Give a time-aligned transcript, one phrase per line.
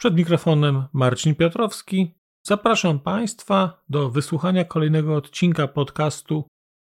[0.00, 2.14] Przed mikrofonem Marcin Piotrowski.
[2.42, 6.44] Zapraszam Państwa do wysłuchania kolejnego odcinka podcastu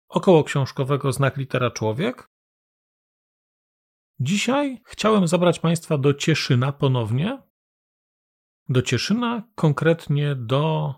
[0.09, 2.28] około książkowego Znak Litera Człowiek.
[4.19, 7.42] Dzisiaj chciałem zabrać Państwa do Cieszyna ponownie.
[8.69, 10.95] Do Cieszyna, konkretnie do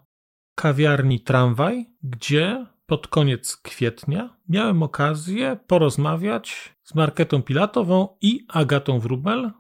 [0.55, 9.51] kawiarni Tramwaj, gdzie pod koniec kwietnia miałem okazję porozmawiać z Marketą Pilatową i Agatą Wrubel,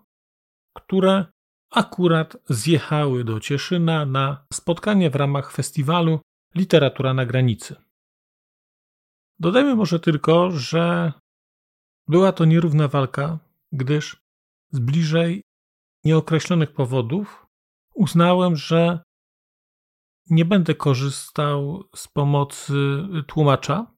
[0.77, 1.33] które
[1.73, 6.21] akurat zjechały do Cieszyna na spotkanie w ramach festiwalu
[6.55, 7.77] Literatura na granicy.
[9.39, 11.13] Dodajmy może tylko, że
[12.09, 13.39] była to nierówna walka,
[13.73, 14.17] gdyż
[14.71, 15.43] z bliżej
[16.05, 17.47] nieokreślonych powodów
[17.95, 19.03] uznałem, że
[20.31, 22.75] nie będę korzystał z pomocy
[23.27, 23.95] tłumacza,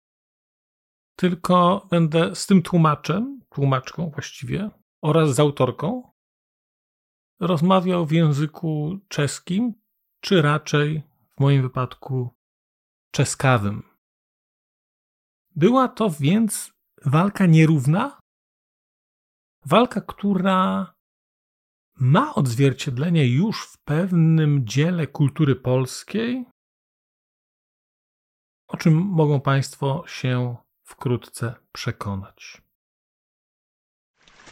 [1.17, 4.71] tylko będę z tym tłumaczem, tłumaczką właściwie,
[5.03, 6.14] oraz z autorką
[7.45, 9.75] rozmawiał w języku czeskim,
[10.21, 11.03] czy raczej
[11.37, 12.31] w moim wypadku
[13.11, 13.83] czeskawym.
[15.57, 16.73] Była to więc
[17.05, 18.21] walka nierówna,
[19.67, 20.95] walka, która
[21.95, 26.45] ma odzwierciedlenie już w pewnym dziele kultury polskiej,
[28.69, 32.63] o czym mogą Państwo się wkrótce przekonać.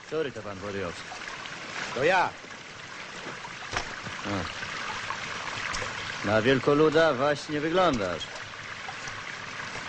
[0.06, 1.02] Który to pan Włodyjowski?
[1.94, 2.30] To ja.
[6.24, 8.22] Na wielkoluda właśnie wyglądasz.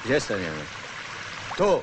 [0.05, 0.63] Gdzie staniemy?
[1.57, 1.81] Tu.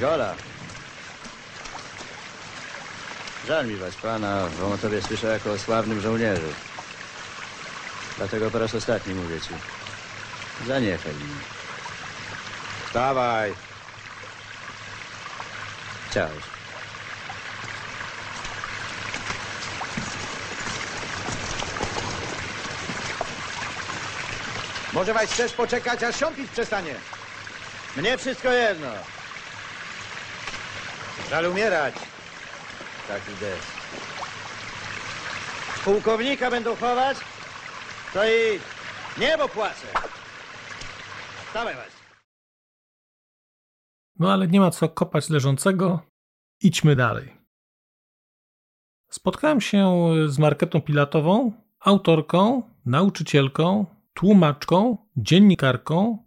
[0.00, 0.34] Gola.
[3.46, 6.48] Żal mi was pana, bo o tobie słyszę jako o sławnym żołnierzu.
[8.16, 9.54] Dlatego po raz ostatni mówię ci.
[10.66, 11.53] Zaniechaj mnie.
[12.94, 13.54] Wstawaj.
[16.10, 16.44] Chciałeś.
[24.92, 26.94] Może was chcesz poczekać, aż siąpić przestanie.
[27.96, 28.88] Mnie wszystko jedno.
[31.30, 31.94] Żal umierać.
[33.08, 33.66] Taki deszcz.
[35.84, 37.16] Pułkownika będą chować?
[38.12, 38.60] To i
[39.18, 39.86] niebo płacę.
[41.54, 41.93] Dawaj was.
[44.24, 46.00] No ale nie ma co kopać leżącego.
[46.62, 47.28] Idźmy dalej.
[49.10, 56.18] Spotkałem się z Marketą Pilatową, autorką, nauczycielką, tłumaczką, dziennikarką,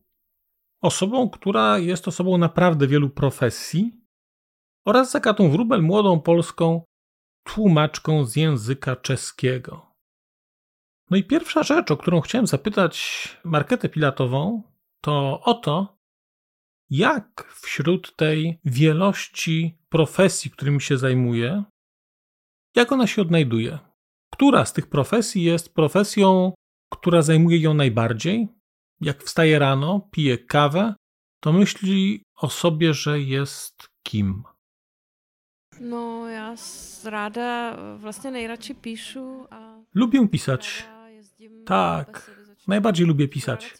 [0.81, 4.01] osobą, która jest osobą naprawdę wielu profesji,
[4.85, 6.81] oraz z Agatą Wrubel, młodą polską
[7.43, 9.95] tłumaczką z języka czeskiego.
[11.09, 14.63] No i pierwsza rzecz, o którą chciałem zapytać Marketę Pilatową,
[15.01, 15.96] to o to,
[16.89, 21.63] jak wśród tej wielości profesji, którymi się zajmuje,
[22.75, 23.79] jak ona się odnajduje?
[24.33, 26.53] Która z tych profesji jest profesją,
[26.93, 28.47] która zajmuje ją najbardziej?
[29.01, 30.95] Jak wstaje rano, pije kawę,
[31.39, 34.43] to myśli o sobie, że jest kim?
[35.81, 36.55] No, já
[37.05, 40.85] ráda vlastně nejradši píšu a Lubię pisać.
[41.65, 42.31] Tak,
[42.67, 43.73] najbardziej lubię pisać.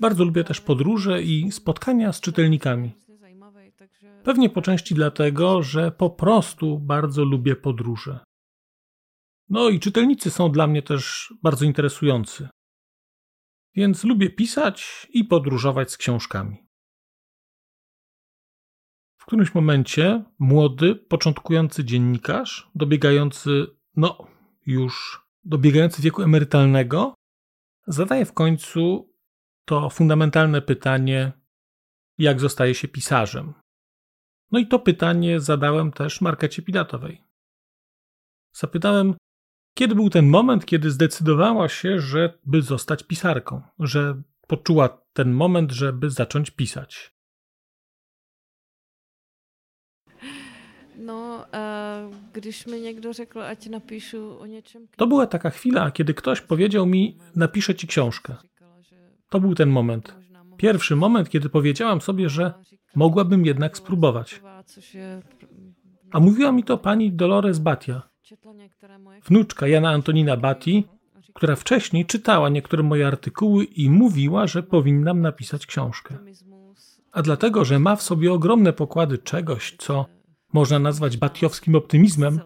[0.00, 2.92] Bardzo lubię też podróże i spotkania z czytelnikami.
[4.24, 8.18] Pewnie po części dlatego, że po prostu bardzo lubię podróże.
[9.48, 12.48] No i czytelnicy są dla mnie też bardzo interesujący.
[13.74, 16.56] Więc lubię pisać i podróżować z książkami.
[19.16, 23.66] W którymś momencie młody, początkujący dziennikarz, dobiegający,
[23.96, 24.26] no
[24.66, 27.14] już dobiegający wieku emerytalnego,
[27.86, 29.09] zadaje w końcu
[29.64, 31.32] to fundamentalne pytanie,
[32.18, 33.54] jak zostaje się pisarzem.
[34.50, 37.24] No i to pytanie zadałem też Markecie Pilatowej.
[38.52, 39.14] Zapytałem,
[39.74, 46.10] kiedy był ten moment, kiedy zdecydowała się, żeby zostać pisarką, że poczuła ten moment, żeby
[46.10, 47.14] zacząć pisać.
[50.96, 54.88] No, eh, když mi někdo řekl, ať napíšu o něčem...
[54.96, 58.36] To była taka chwila, kiedy ktoś powiedział mi: Napiszę ci książkę.
[59.30, 60.14] To był ten moment.
[60.56, 62.52] pierwszy moment, kiedy powiedziałam sobie, że
[62.94, 64.42] mogłabym jednak spróbować.
[66.10, 68.02] A mówiła mi to pani Dolores Batia,
[69.24, 70.84] wnuczka Jana Antonina Bati,
[71.34, 76.18] która wcześniej czytała niektóre moje artykuły i mówiła, że powinnam napisać książkę.
[77.12, 80.06] A dlatego, że ma w sobie ogromne pokłady czegoś, co
[80.52, 82.40] można nazwać batiowskim optymizmem,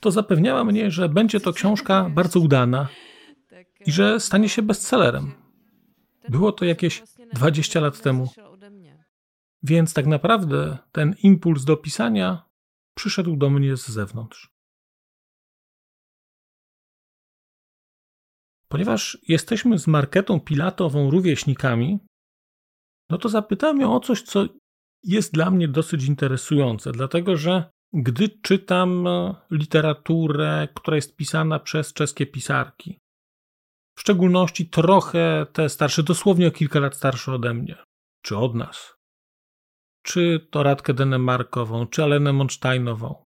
[0.00, 2.88] to zapewniała mnie, że będzie to książka bardzo udana
[3.86, 5.45] i że stanie się bestsellerem.
[6.28, 7.02] Było to jakieś
[7.32, 8.28] 20 lat temu.
[9.62, 12.48] Więc tak naprawdę ten impuls do pisania
[12.96, 14.56] przyszedł do mnie z zewnątrz.
[18.68, 21.98] Ponieważ jesteśmy z Marketą Pilatową rówieśnikami,
[23.10, 24.46] no to zapytałem ją o coś, co
[25.04, 31.92] jest dla mnie dosyć interesujące, dlatego że gdy czytam e, literaturę, która jest pisana przez
[31.92, 33.00] czeskie pisarki,
[33.98, 37.84] w szczególności trochę te starsze, dosłownie o kilka lat starsze ode mnie,
[38.22, 38.96] czy od nas,
[40.02, 43.24] czy to Radkę Denemarkową, czy Alenę Monsteinową,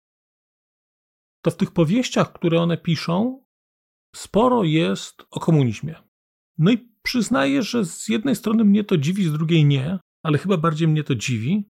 [1.45, 3.45] to w tych powieściach, które one piszą,
[4.17, 5.95] sporo jest o komunizmie.
[6.59, 10.57] No i przyznaję, że z jednej strony mnie to dziwi, z drugiej nie, ale chyba
[10.57, 11.69] bardziej mnie to dziwi.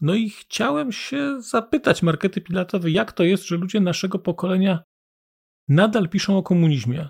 [0.00, 4.82] No i chciałem się zapytać Markety Pilatowej, jak to jest, że ludzie naszego pokolenia
[5.68, 7.08] nadal piszą o komunizmie.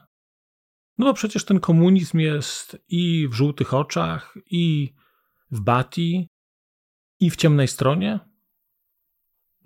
[0.99, 4.95] No bo przecież ten komunizm jest i w żółtych oczach, i
[5.51, 6.29] w Bati,
[7.21, 8.21] i w ciemnej stronie.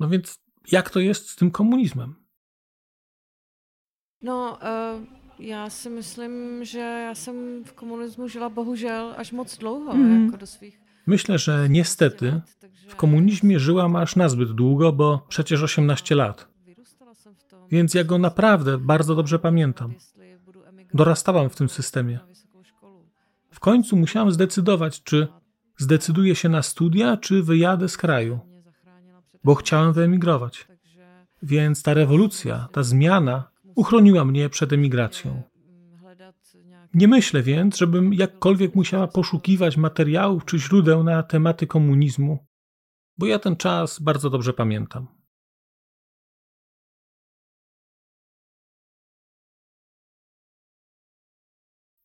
[0.00, 0.38] No więc
[0.73, 2.15] jak to jest z tym komunizmem?
[4.23, 5.06] No, uh,
[5.38, 10.27] já si myslím, že já jsem v komunismu žila bohužel až moc dlouho, mm.
[10.27, 12.41] jako do svých Myślę, że niestety
[12.88, 16.49] w komunizmie żyłam aż nazbyt długo, bo przecież 18 lat.
[17.71, 19.94] Więc ja go naprawdę bardzo dobrze pamiętam.
[20.94, 22.19] Dorastałam w tym systemie.
[23.50, 25.28] W końcu musiałam zdecydować, czy
[25.78, 28.40] zdecyduję się na studia, czy wyjadę z kraju,
[29.44, 30.69] bo chciałem wyemigrować.
[31.42, 35.42] Więc ta rewolucja, ta zmiana uchroniła mnie przed emigracją.
[36.94, 42.46] Nie myślę więc, żebym jakkolwiek musiała poszukiwać materiałów czy źródeł na tematy komunizmu,
[43.19, 45.19] bo ja ten czas bardzo dobrze pamiętam.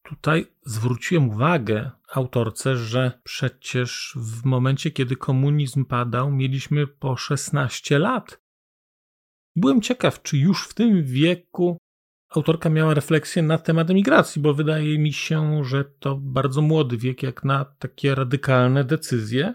[0.05, 8.41] Tutaj zwróciłem uwagę autorce, że przecież w momencie, kiedy komunizm padał, mieliśmy po 16 lat.
[9.55, 11.77] Byłem ciekaw, czy już w tym wieku
[12.29, 17.23] autorka miała refleksję na temat emigracji, bo wydaje mi się, że to bardzo młody wiek
[17.23, 19.53] jak na takie radykalne decyzje.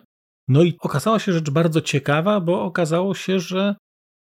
[0.49, 3.75] No i okazała się rzecz bardzo ciekawa, bo okazało się, że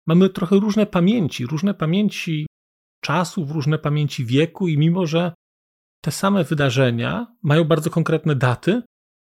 [0.07, 2.47] mamy trochę różne pamięci, różne pamięci
[3.05, 5.33] czasów, różne pamięci wieku i mimo, że
[6.01, 8.83] te same wydarzenia mają bardzo konkretne daty,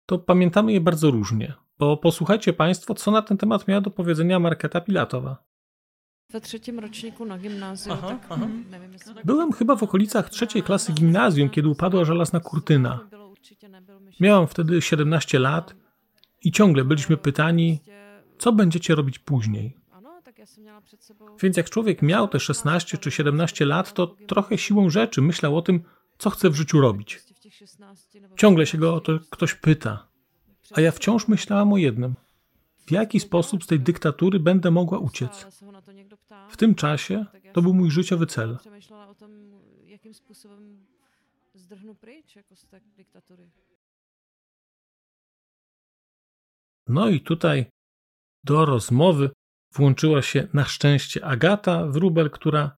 [0.06, 1.54] to pamiętamy je bardzo różnie.
[1.78, 5.44] Bo posłuchajcie Państwo, co na ten temat miała do powiedzenia Marketa Pilatowa.
[6.30, 8.26] We trzecim roczniku na gimnazjum, aha, tak?
[8.28, 8.46] Aha.
[8.70, 13.00] Wiem, Byłem chyba w okolicach trzeciej klasy gimnazjum, kiedy upadła żelazna kurtyna.
[14.20, 15.74] Miałam wtedy 17 lat
[16.42, 17.80] i ciągle byliśmy pytani,
[18.38, 19.76] co będziecie robić później.
[21.42, 25.62] Więc jak człowiek miał te 16 czy 17 lat, to trochę siłą rzeczy myślał o
[25.62, 25.82] tym,
[26.20, 27.20] co chce w życiu robić.
[28.36, 30.08] Ciągle się go o to ktoś pyta.
[30.74, 32.14] A ja wciąż myślałam o jednym.
[32.86, 35.46] W jaki sposób z tej dyktatury będę mogła uciec?
[36.48, 38.58] W tym czasie to był mój życiowy cel.
[46.86, 47.66] No i tutaj
[48.44, 49.30] do rozmowy
[49.72, 52.76] włączyła się na szczęście Agata Wrubel, która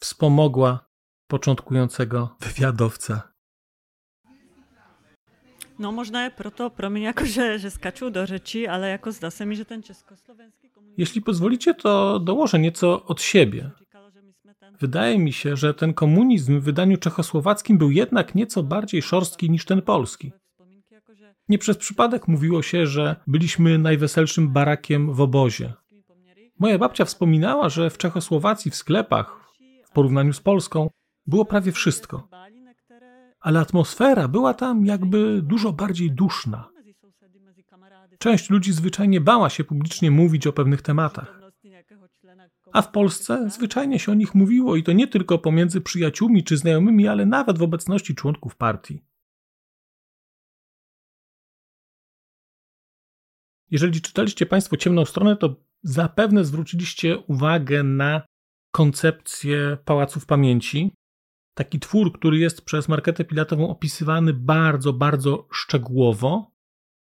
[0.00, 0.86] wspomogła
[1.26, 3.34] początkującego wywiadowca.
[5.78, 9.46] No je proto pro mě jako, že, že skaču do řeči, ale jako zdá se
[9.46, 9.82] mi, že ten
[10.74, 10.94] komunizm...
[10.96, 13.70] Jeśli pozwolicie, to dołożę nieco od siebie.
[14.80, 19.64] Wydaje mi się, że ten komunizm w wydaniu czechosłowackim był jednak nieco bardziej szorstki niż
[19.64, 20.32] ten polski.
[21.48, 25.72] Nie przez przypadek mówiło się, że byliśmy najweselszym barakiem w obozie.
[26.58, 29.40] Moja babcia wspominała, że w Czechosłowacji w sklepach,
[29.84, 30.90] w porównaniu z Polską,
[31.26, 32.28] było prawie wszystko.
[33.40, 36.70] Ale atmosfera była tam jakby dużo bardziej duszna.
[38.18, 41.40] Część ludzi zwyczajnie bała się publicznie mówić o pewnych tematach.
[42.72, 46.56] A w Polsce zwyczajnie się o nich mówiło i to nie tylko pomiędzy przyjaciółmi czy
[46.56, 49.00] znajomymi, ale nawet w obecności członków partii.
[53.70, 58.22] Jeżeli czytaliście Państwo ciemną stronę, to zapewne zwróciliście uwagę na
[58.70, 60.94] koncepcję pałaców pamięci,
[61.54, 66.50] taki twór, który jest przez marketę pilatową opisywany bardzo, bardzo szczegółowo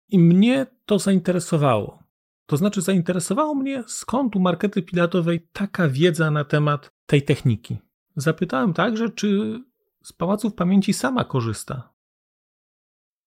[0.09, 2.03] i mnie to zainteresowało.
[2.45, 7.77] To znaczy, zainteresowało mnie, skąd u markety pilatowej taka wiedza na temat tej techniki.
[8.15, 9.59] Zapytałem także, czy
[10.03, 11.93] z pałaców pamięci sama korzysta.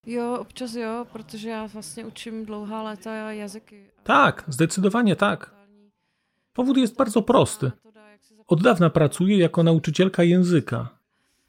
[0.06, 3.90] Jo, občas jo, protože já vlastně učím dlouhá léta jazyky.
[4.04, 5.54] Tak, zdecydowanie tak.
[6.52, 7.72] Powód jest bardzo prosty.
[8.46, 11.01] Od dawna pracuję jako nauczycielka języka.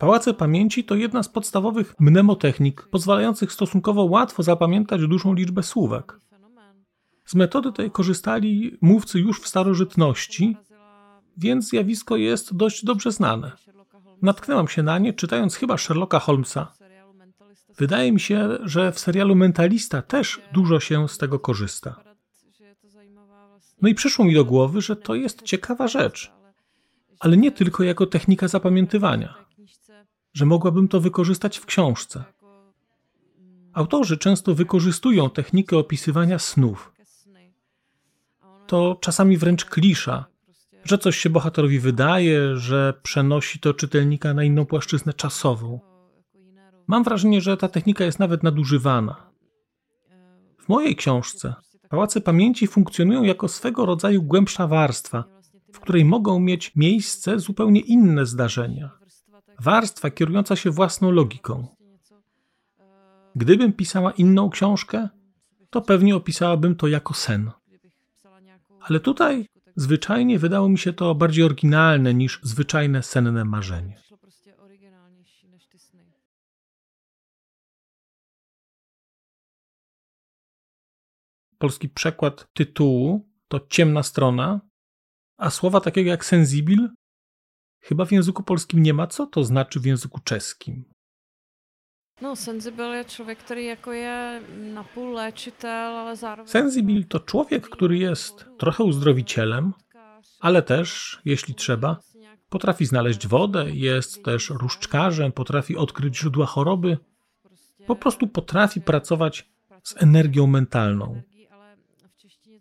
[0.03, 6.19] Pałace pamięci to jedna z podstawowych mnemotechnik, pozwalających stosunkowo łatwo zapamiętać dużą liczbę słówek.
[7.25, 10.57] Z metody tej korzystali mówcy już w starożytności,
[11.38, 13.51] więc zjawisko jest dość dobrze znane.
[14.22, 16.74] Natknęłam się na nie, czytając chyba Sherlocka Holmesa.
[17.77, 21.95] Wydaje mi się, że w serialu Mentalista też dużo się z tego korzysta.
[23.81, 26.31] No i przyszło mi do głowy, że to jest ciekawa rzecz,
[27.19, 29.42] ale nie tylko jako technika zapamiętywania,
[30.34, 32.24] że mogłabym to wykorzystać w książce.
[33.74, 36.94] Autorzy często wykorzystują technikę opisywania snów.
[38.68, 40.25] To czasami wręcz klisza,
[40.84, 45.80] że coś się bohaterowi wydaje, że przenosi to czytelnika na inną płaszczyznę czasową.
[46.88, 49.30] Mam wrażenie, że ta technika jest nawet nadużywana.
[50.60, 51.54] W mojej książce
[51.90, 55.24] pałace pamięci funkcjonują jako swego rodzaju głębsza warstwa,
[55.74, 59.02] w której mogą mieć miejsce zupełnie inne zdarzenia.
[59.63, 61.67] Warstwa kierująca się własną logiką.
[63.36, 65.10] Gdybym pisała inną książkę,
[65.70, 67.51] to pewnie opisałabym to jako sen.
[68.82, 74.01] Ale tutaj zwyczajnie wydało mi się to bardziej oryginalne niż zwyczajne senne marzenie.
[81.58, 84.62] Polski przekład tytułu to ciemna strona,
[85.38, 86.89] a słowa takiego jak sensibil
[87.84, 89.08] chyba w języku polskim nie ma.
[89.08, 90.86] Co to znaczy w języku czeskim?
[92.22, 96.52] No, sensibil je człowiek, który jako je na pół leczytel, ale zároveň...
[96.52, 99.74] Sensibil to człowiek, który jest trochę uzdrowicielem,
[100.40, 102.00] ale też, jeśli trzeba,
[102.50, 106.98] potrafi znaleźć wodę, jest też różdżkarzem, potrafi odkryć źródła choroby,
[107.88, 109.50] po prostu potrafi pracować
[109.84, 111.22] z energią mentalną.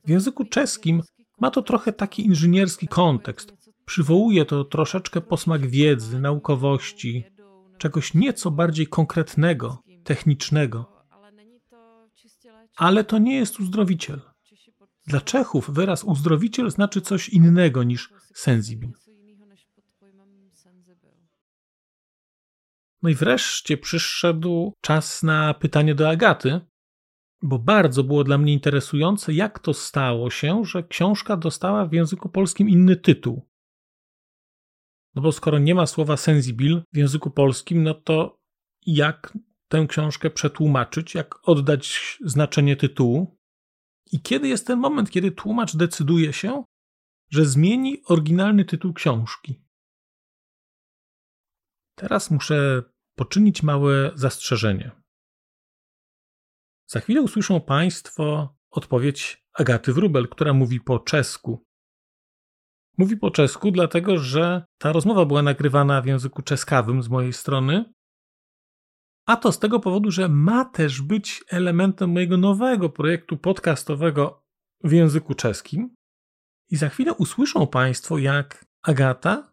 [0.04, 1.02] W języku czeskim
[1.40, 3.61] ma to trochę taki inżynierski kontekst.
[3.84, 7.24] Przywołuje to troszeczkę posmak wiedzy, naukowości,
[7.78, 10.92] czegoś nieco bardziej konkretnego, technicznego.
[12.76, 14.20] Ale to nie jest uzdrowiciel.
[15.06, 18.90] Dla Czechów wyraz uzdrowiciel znaczy coś innego niż sensibil.
[23.02, 26.60] No i wreszcie przyszedł czas na pytanie do Agaty,
[27.42, 32.28] bo bardzo było dla mnie interesujące, jak to stało się, że książka dostała w języku
[32.28, 33.48] polskim inny tytuł.
[35.14, 38.40] No bo skoro nie ma słowa sensibil w języku polskim, no to
[38.86, 39.38] jak
[39.68, 43.38] tę książkę przetłumaczyć, jak oddać znaczenie tytułu?
[44.12, 46.64] I kiedy jest ten moment, kiedy tłumacz decyduje się,
[47.30, 49.62] że zmieni oryginalny tytuł książki?
[51.94, 52.82] Teraz muszę
[53.16, 54.90] poczynić małe zastrzeżenie.
[56.86, 61.64] Za chwilę usłyszą Państwo odpowiedź Agaty Wrubel, która mówi po czesku.
[63.02, 67.92] Mówi po czesku, dlatego że ta rozmowa była nagrywana w języku czeskawym z mojej strony,
[69.26, 74.44] a to z tego powodu, że ma też być elementem mojego nowego projektu podcastowego
[74.84, 75.94] w języku czeskim.
[76.70, 79.52] I za chwilę usłyszą Państwo, jak Agata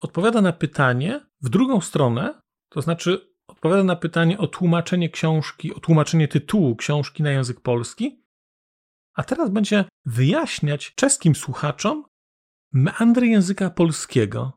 [0.00, 5.80] odpowiada na pytanie w drugą stronę, to znaczy odpowiada na pytanie o tłumaczenie książki, o
[5.80, 8.24] tłumaczenie tytułu książki na język polski,
[9.14, 12.04] a teraz będzie wyjaśniać czeskim słuchaczom
[12.76, 14.52] meandry języka polskiego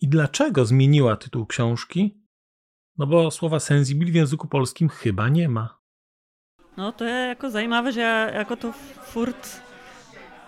[0.00, 2.24] i dlaczego zmieniła tytuł książki
[2.98, 5.78] no bo słowa sensibil w języku polskim chyba nie ma.
[6.76, 9.62] No to je jako zajímavé, že já jako to furt,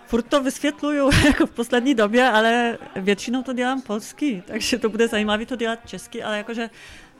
[0.07, 5.07] furt to vysvětluju jako v poslední době, ale většinou to dělám polsky, takže to bude
[5.07, 6.69] zajímavé to dělat česky, ale jakože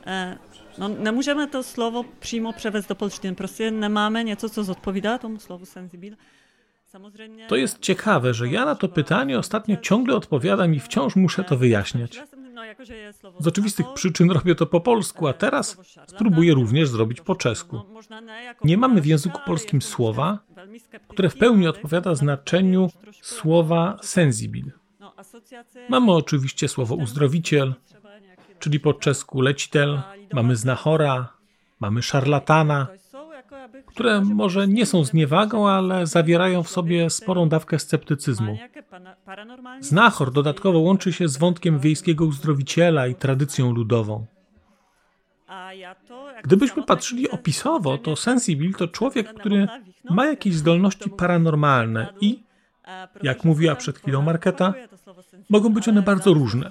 [0.06, 0.38] eh,
[0.78, 5.64] no, nemůžeme to slovo přímo převést do polštiny, prostě nemáme něco, co zodpovídá tomu slovu
[5.64, 6.14] sensibil.
[7.48, 11.56] To jest ciekawe, że ja na to pytanie ostatnio ciągle odpowiadam i wciąż muszę to
[11.56, 12.20] wyjaśniać.
[13.38, 15.76] Z oczywistych przyczyn robię to po polsku, a teraz
[16.06, 17.80] spróbuję również zrobić po czesku.
[18.64, 20.38] Nie mamy w języku polskim słowa,
[21.08, 22.90] które w pełni odpowiada znaczeniu
[23.22, 24.72] słowa sensibil.
[25.88, 27.74] Mamy oczywiście słowo uzdrowiciel,
[28.58, 30.00] czyli po czesku lecitel,
[30.32, 31.28] mamy znachora,
[31.80, 32.86] mamy szarlatana,
[33.98, 38.58] które może nie są zniewagą, ale zawierają w sobie sporą dawkę sceptycyzmu.
[39.80, 44.26] Znachor dodatkowo łączy się z wątkiem wiejskiego uzdrowiciela i tradycją ludową.
[46.44, 49.68] Gdybyśmy patrzyli opisowo, to Sensibil to człowiek, który
[50.10, 52.42] ma jakieś zdolności paranormalne i,
[53.22, 54.74] jak mówiła przed chwilą Marketa,
[55.50, 56.70] mogą być one bardzo różne.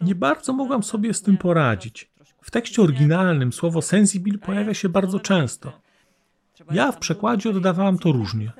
[0.00, 2.10] Nie bardzo mogłam sobie z tym poradzić.
[2.42, 5.81] W tekście oryginalnym słowo sensibil pojawia się bardzo często.
[6.70, 8.52] Ja w przekładzie oddawałam to różnie.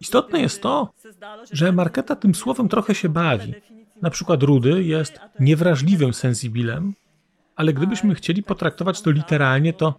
[0.00, 0.92] Istotne jest to,
[1.52, 3.54] że Marketa tym słowem trochę się bawi.
[4.02, 6.94] Na przykład Rudy jest niewrażliwym sensibilem,
[7.56, 9.94] ale gdybyśmy chcieli potraktować to literalnie, to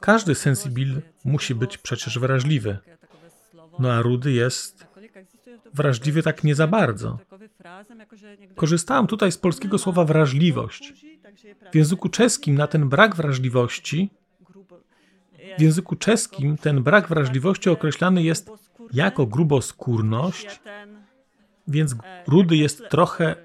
[0.00, 2.78] każdy sensibil musi być przecież wrażliwy.
[3.78, 4.86] No a Rudy jest
[5.74, 7.18] wrażliwy tak nie za bardzo.
[8.54, 10.92] Korzystałam tutaj z polskiego słowa wrażliwość.
[11.72, 14.10] W języku czeskim na ten brak wrażliwości
[15.58, 18.50] w języku czeskim ten brak wrażliwości określany jest
[18.92, 20.60] jako gruboskórność,
[21.68, 21.94] więc
[22.26, 23.36] rudy jest trochę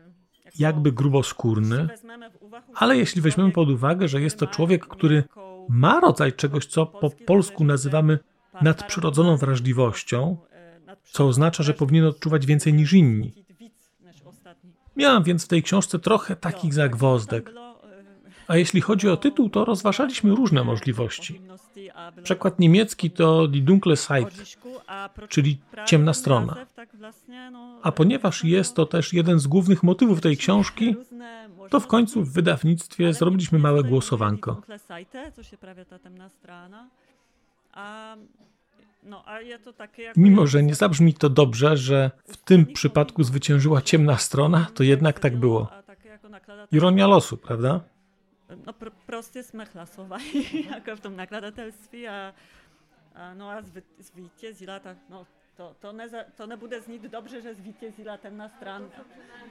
[0.59, 1.87] jakby gruboskórny,
[2.75, 5.23] ale jeśli weźmiemy pod uwagę, że jest to człowiek, który
[5.69, 8.19] ma rodzaj czegoś, co po polsku nazywamy
[8.61, 10.37] nadprzyrodzoną wrażliwością,
[11.03, 13.33] co oznacza, że powinien odczuwać więcej niż inni.
[14.95, 17.51] Miałam więc w tej książce trochę takich zagwozdek.
[18.47, 21.41] A jeśli chodzi o tytuł, to rozważaliśmy różne możliwości.
[22.23, 24.31] Przekład niemiecki to Die dunkle Seite,
[25.29, 26.55] czyli ciemna strona.
[27.81, 30.95] A ponieważ jest to też jeden z głównych motywów tej książki,
[31.69, 34.61] to w końcu w wydawnictwie zrobiliśmy małe głosowanko.
[40.15, 45.19] Mimo, że nie zabrzmi to dobrze, że w tym przypadku zwyciężyła ciemna strona, to jednak
[45.19, 45.67] tak było.
[46.71, 47.92] Ironia losu, prawda?
[48.65, 52.33] No pr prostě jsme hlasovali jako v tom nakladatelství a,
[53.15, 53.61] a no a
[53.99, 59.05] zvítězila tak, no to, to, ne, to nebude znít dobře, že zvítězila temná stránka.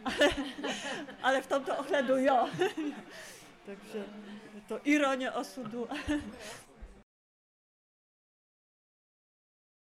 [0.05, 0.29] Ale,
[1.23, 2.49] ale v tomto ohledu jo.
[3.67, 4.05] Takže
[4.69, 5.89] to ironie osudu.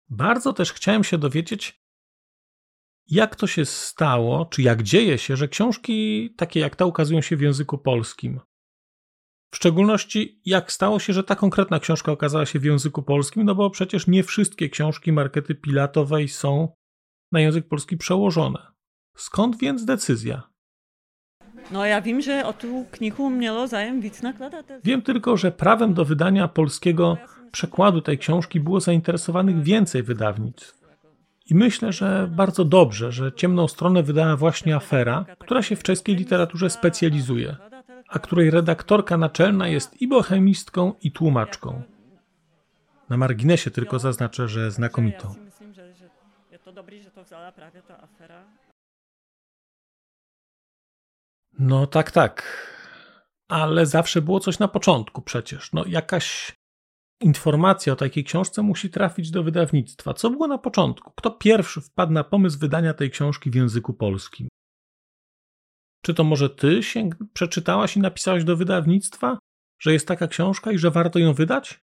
[0.08, 1.80] Bardzo też chciałem się dowiedzieć,
[3.10, 7.36] jak to się stało, czy jak dzieje się, że książki takie jak ta ukazują się
[7.36, 8.40] w języku polskim.
[9.50, 13.54] W szczególności, jak stało się, że ta konkretna książka okazała się w języku polskim, no
[13.54, 16.68] bo przecież nie wszystkie książki markety Pilatowej są
[17.32, 18.66] na język polski przełożone.
[19.16, 20.42] Skąd więc decyzja?
[21.70, 24.22] No ja wiem, że o tu knihu miało zajem widz.
[24.84, 27.16] Wiem tylko, że prawem do wydania polskiego
[27.52, 30.80] przekładu tej książki było zainteresowanych więcej wydawnictw.
[31.50, 36.16] I myślę, że bardzo dobrze, że ciemną stronę wydała właśnie afera, która się w czeskiej
[36.16, 37.56] literaturze specjalizuje
[38.10, 41.82] a której redaktorka naczelna jest i bohemistką, i tłumaczką.
[43.08, 45.34] Na marginesie tylko zaznaczę, że znakomitą.
[51.58, 52.66] No tak, tak.
[53.48, 55.72] Ale zawsze było coś na początku przecież.
[55.72, 56.52] No jakaś
[57.20, 60.14] informacja o takiej książce musi trafić do wydawnictwa.
[60.14, 61.12] Co było na początku?
[61.16, 64.48] Kto pierwszy wpadł na pomysł wydania tej książki w języku polskim?
[66.02, 69.38] Czy to może ty się przeczytałaś i napisałaś do wydawnictwa,
[69.78, 71.80] że jest taka książka i że warto ją wydać?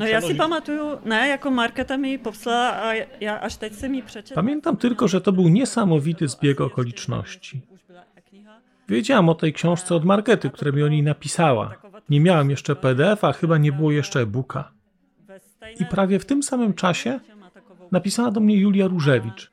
[0.00, 4.02] No ja si pamatuju, ne, jako marketa mi popsala, a ja aż teď se mi
[4.02, 4.44] przeczytałam.
[4.44, 7.60] Pamiętam tylko, że to był niesamowity zbieg okoliczności.
[8.88, 11.74] Wiedziałam o tej książce od markety, która mi o niej napisała.
[12.08, 14.72] Nie miałam jeszcze PDF-a, chyba nie było jeszcze e-booka.
[15.80, 17.20] I prawie w tym samym czasie
[17.92, 19.52] napisała do mnie Julia Różewicz,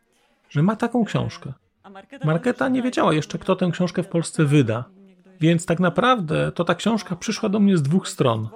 [0.49, 1.53] że ma taką książkę.
[2.23, 4.89] Marketa nie wiedziała jeszcze, kto tę książkę w Polsce wyda,
[5.39, 8.49] więc tak naprawdę to ta książka przyszła do mnie z dwóch stron.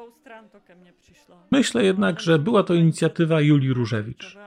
[1.52, 4.38] Myślę jednak, że była to inicjatywa Julii Różewicz.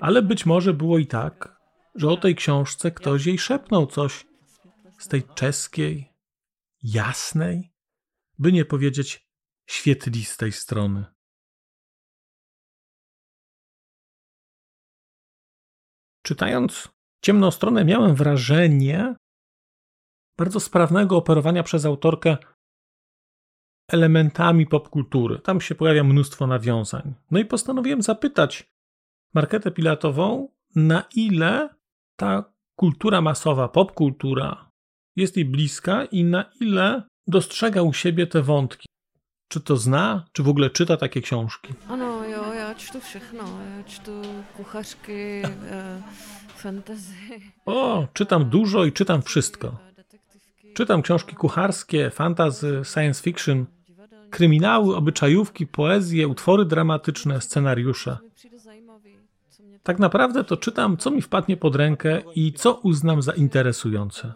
[0.00, 1.60] Ale być może było i tak,
[1.94, 4.26] że o tej książce ktoś jej szepnął coś
[4.98, 6.12] z tej czeskiej,
[6.82, 7.72] jasnej,
[8.38, 9.28] by nie powiedzieć
[9.66, 11.04] świetlistej strony.
[16.22, 16.88] Czytając
[17.22, 19.14] ciemną stronę miałem wrażenie
[20.38, 22.36] bardzo sprawnego operowania przez autorkę
[23.88, 25.38] elementami popkultury.
[25.38, 27.14] Tam się pojawia mnóstwo nawiązań.
[27.30, 28.72] No i postanowiłem zapytać
[29.34, 31.68] Marketę Pilatową, na ile
[32.16, 34.70] ta kultura masowa, popkultura
[35.16, 38.88] jest jej bliska i na ile dostrzega u siebie te wątki.
[39.48, 41.74] Czy to zna, czy w ogóle czyta takie książki?
[41.88, 43.36] Ano, jo, ja czytam wszystko.
[43.36, 44.22] Ja czytam
[44.56, 46.02] kucharzki, e,
[46.62, 47.12] fantasy.
[47.66, 49.78] O, czytam dużo i czytam wszystko.
[50.74, 53.66] Czytam książki kucharskie, fantasy, science fiction.
[54.30, 58.18] kryminały, obyczajówki, poezje, utwory dramatyczne, scenariusze.
[59.82, 64.32] Tak naprawdę to czytam, co mi wpadnie pod rękę i co uznam za interesujące.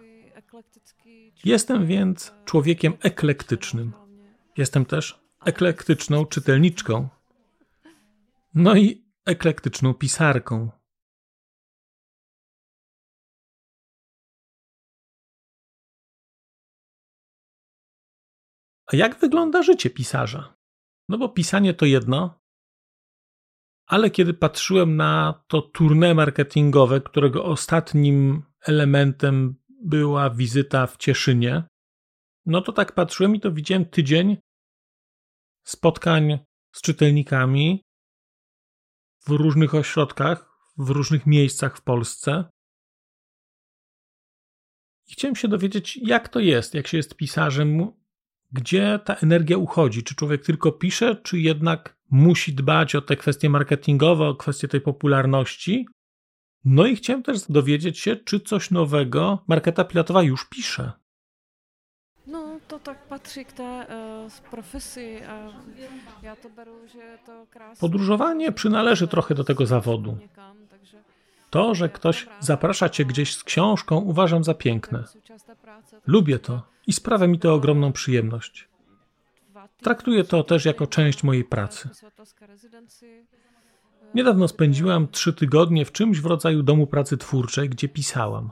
[1.44, 3.92] Jestem więc człowiekiem eklektycznym.
[4.56, 7.08] Jestem też eklektyczną czytelniczką.
[8.54, 10.70] No i eklektyczną pisarką.
[18.86, 20.56] A jak wygląda życie pisarza?
[21.08, 22.40] No bo pisanie to jedno,
[23.86, 31.62] ale kiedy patrzyłem na to tournée marketingowe, którego ostatnim elementem była wizyta w Cieszynie,
[32.46, 34.36] no to tak patrzyłem i to widziałem tydzień
[35.64, 36.38] spotkań
[36.72, 37.84] z czytelnikami
[39.26, 42.44] w różnych ośrodkach, w różnych miejscach w Polsce.
[45.06, 47.92] I chciałem się dowiedzieć, jak to jest, jak się jest pisarzem,
[48.52, 50.02] gdzie ta energia uchodzi.
[50.02, 54.80] Czy człowiek tylko pisze, czy jednak musi dbać o te kwestie marketingowe, o kwestie tej
[54.80, 55.86] popularności.
[56.64, 60.92] No i chciałem też dowiedzieć się, czy coś nowego Marketa Pilatowa już pisze.
[62.26, 63.86] No, to tak patří k té
[64.26, 65.52] uh, profesi a
[66.22, 66.48] já to
[66.92, 67.80] že je to krásné.
[67.80, 70.18] Podróżowanie przynależy trochę do tego zawodu.
[71.50, 75.04] To, że ktoś zaprasza cię gdzieś z książką, uważam za piękne.
[75.62, 76.00] práce.
[76.06, 78.68] Lubię to i sprawia mi to ogromną przyjemność.
[79.82, 81.88] Traktuję to też jako część mojej pracy.
[84.14, 88.50] Niedawno spędziłam trzy tygodnie w czymś w rodzaju domu pracy twórczej, gdzie pisałam.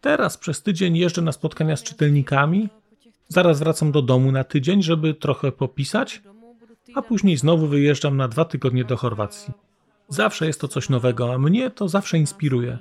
[0.00, 2.68] Teraz przez tydzień jeżdżę na spotkania z czytelnikami,
[3.28, 6.22] zaraz wracam do domu na tydzień, żeby trochę popisać,
[6.94, 9.54] a później znowu wyjeżdżam na dwa tygodnie do Chorwacji.
[10.08, 12.78] Zawsze jest to coś nowego, a mnie to zawsze inspiruje.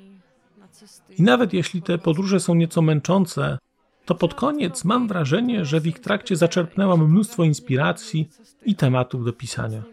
[1.18, 3.58] I nawet jeśli te podróże są nieco męczące,
[4.06, 8.30] to pod koniec mam wrażenie, że w ich trakcie zaczerpnęłam mnóstwo inspiracji
[8.66, 9.84] i tematów do pisania.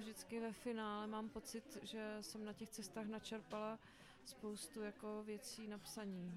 [1.11, 1.79] Mám pocit,
[2.23, 3.79] jsem na cestách načerpala
[4.25, 6.31] spoustu jako věcí na psaní.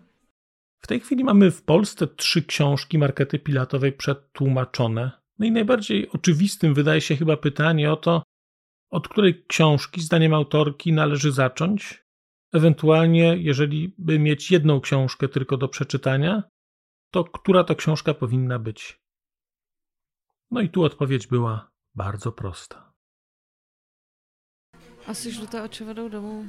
[0.84, 5.12] W tej chwili mamy w Polsce trzy książki markety Pilatowej przetłumaczone.
[5.40, 8.24] No i najbardziej oczywistym wydaje się chyba pytanie o to,
[8.92, 12.04] od której książki, zdaniem autorki, należy zacząć.
[12.54, 16.44] Ewentualnie, jeżeli by mieć jedną książkę tylko do przeczytania,
[17.14, 19.02] to która to książka powinna być?
[20.52, 22.94] No i tu odpowiedź była bardzo prosta.
[25.08, 26.46] Asi žluté oči vedou domů.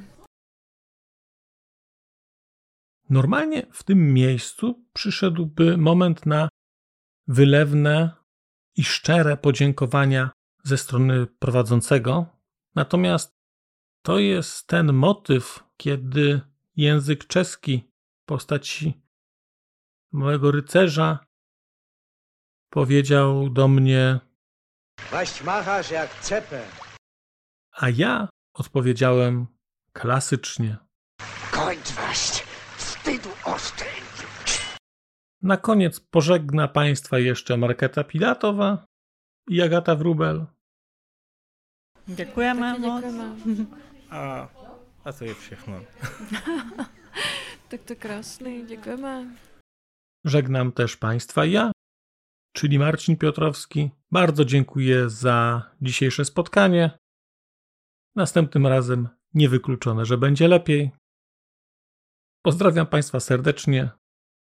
[3.09, 6.49] Normalnie w tym miejscu przyszedłby moment na
[7.27, 8.11] wylewne
[8.75, 10.31] i szczere podziękowania
[10.63, 12.25] ze strony prowadzącego.
[12.75, 13.35] Natomiast
[14.01, 16.41] to jest ten motyw, kiedy
[16.75, 17.83] język czeski
[18.21, 19.04] w postaci
[20.15, 21.19] małego rycerza
[22.69, 24.19] powiedział do mnie,
[25.11, 26.61] Vaść machasz jak cepę.
[27.71, 29.47] a ja odpowiedziałem
[29.93, 30.77] klasycznie.
[31.51, 32.43] Kończ waść!
[32.77, 34.15] Wstydu oszczędź!
[35.41, 38.85] Na koniec pożegna Państwa jeszcze Marketa Pilatowa
[39.49, 40.45] i Agata Wrubel.
[42.07, 43.03] Děkujeme Taky moc.
[43.03, 43.35] děkujeme.
[44.09, 44.47] A,
[45.03, 45.81] a to je všechno.
[47.69, 49.35] Tak to krásný, děkujeme.
[50.25, 51.71] Żegnam też Państwa ja,
[52.53, 53.89] czyli Marcin Piotrowski.
[54.11, 56.97] Bardzo dziękuję za dzisiejsze spotkanie.
[58.15, 60.91] Następnym razem niewykluczone, że będzie lepiej.
[62.41, 63.89] Pozdrawiam Państwa serdecznie.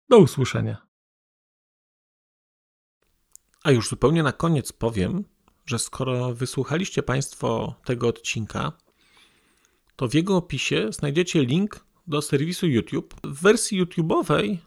[0.09, 0.87] Do usłyszenia.
[3.63, 5.23] A już zupełnie na koniec powiem,
[5.65, 8.71] że skoro wysłuchaliście Państwo tego odcinka,
[9.95, 13.15] to w jego opisie znajdziecie link do serwisu YouTube.
[13.23, 14.66] W wersji YouTube'owej